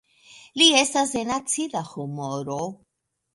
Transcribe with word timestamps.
Li 0.61 0.69
estas 0.79 1.13
en 1.19 1.33
acida 1.35 1.83
humoro. 1.93 2.59